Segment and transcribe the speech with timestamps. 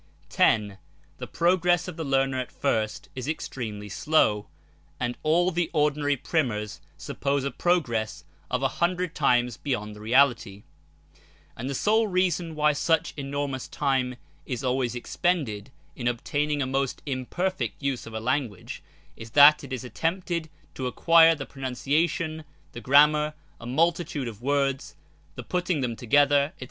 [0.29, 0.79] 10.
[1.19, 4.47] The progress of the learner at first is extremely slow,
[4.99, 10.63] ,and all ftie ordinary Primers suppose a progress a hundred times beyond the reality;
[11.55, 14.15] and the sole reason why such enormous time
[14.47, 18.81] is always expended in obtaining a most imperfect use of a language
[19.15, 24.95] is that it is attempted to acquire the pronunciation, the grammar, a multitude of words,
[25.35, 26.59] the putting them together, &c.